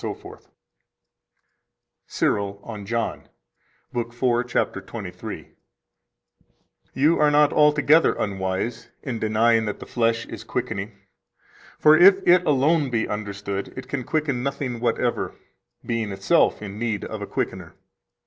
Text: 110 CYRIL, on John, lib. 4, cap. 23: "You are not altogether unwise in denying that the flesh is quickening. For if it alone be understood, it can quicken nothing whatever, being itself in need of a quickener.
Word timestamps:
110 0.03 0.51
CYRIL, 2.07 2.59
on 2.63 2.87
John, 2.87 3.29
lib. 3.93 4.11
4, 4.11 4.43
cap. 4.45 4.73
23: 4.73 5.51
"You 6.95 7.19
are 7.19 7.29
not 7.29 7.53
altogether 7.53 8.13
unwise 8.15 8.89
in 9.03 9.19
denying 9.19 9.65
that 9.65 9.79
the 9.79 9.85
flesh 9.85 10.25
is 10.25 10.43
quickening. 10.43 10.97
For 11.77 11.95
if 11.95 12.27
it 12.27 12.43
alone 12.47 12.89
be 12.89 13.07
understood, 13.07 13.71
it 13.77 13.87
can 13.87 14.03
quicken 14.03 14.41
nothing 14.41 14.79
whatever, 14.79 15.35
being 15.85 16.11
itself 16.11 16.63
in 16.63 16.79
need 16.79 17.05
of 17.05 17.21
a 17.21 17.27
quickener. 17.27 17.75